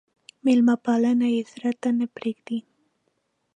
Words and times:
مېلمه 0.45 0.75
پالنه 0.85 1.27
يې 1.35 1.41
زړه 1.51 1.71
نه 1.99 2.05
پرېږدي. 2.15 2.59